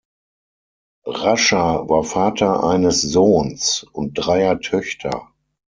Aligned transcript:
Rascher 1.05 1.87
war 1.87 2.03
Vater 2.03 2.63
eines 2.63 3.03
Sohns 3.03 3.85
und 3.91 4.15
dreier 4.15 4.59
Töchter. 4.59 5.29